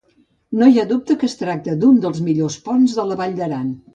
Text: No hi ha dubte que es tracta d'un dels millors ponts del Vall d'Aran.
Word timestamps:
No 0.61 0.69
hi 0.69 0.79
ha 0.83 0.85
dubte 0.91 1.17
que 1.23 1.27
es 1.31 1.35
tracta 1.41 1.77
d'un 1.83 2.01
dels 2.05 2.21
millors 2.29 2.57
ponts 2.69 2.99
del 3.01 3.15
Vall 3.23 3.39
d'Aran. 3.41 3.71